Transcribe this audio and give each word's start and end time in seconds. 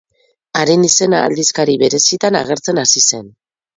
Haren 0.61 0.85
izena 0.87 1.19
aldizkari 1.25 1.75
berezietan 1.83 2.39
agertzen 2.43 2.85
hasi 2.85 3.05
zen. 3.05 3.29